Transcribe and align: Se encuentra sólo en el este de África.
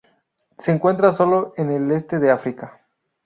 Se 0.57 0.71
encuentra 0.71 1.11
sólo 1.11 1.53
en 1.57 1.69
el 1.69 1.91
este 1.91 2.17
de 2.17 2.31
África. 2.31 2.81